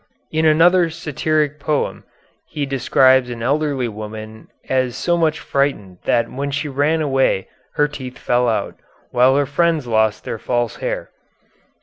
[0.31, 2.05] In another satiric poem
[2.47, 7.87] he describes an elderly woman as so much frightened that when she ran away her
[7.87, 8.75] teeth fell out,
[9.11, 11.11] while her friends lost their false hair.